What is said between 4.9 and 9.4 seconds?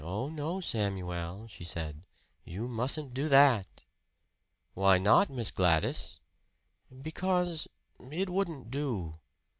not, Miss Gladys?" "Because it wouldn't do."